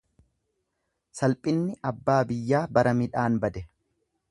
Salphinni 1.19 1.77
abbaa 1.91 2.17
biyyaa 2.33 2.65
bara 2.79 2.97
midhaan 3.03 3.41
bade. 3.45 3.67